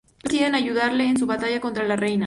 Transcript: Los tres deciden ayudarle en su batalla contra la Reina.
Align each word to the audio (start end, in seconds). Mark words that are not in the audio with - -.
Los 0.03 0.17
tres 0.23 0.31
deciden 0.31 0.55
ayudarle 0.55 1.05
en 1.05 1.15
su 1.17 1.27
batalla 1.27 1.61
contra 1.61 1.83
la 1.87 1.95
Reina. 1.95 2.19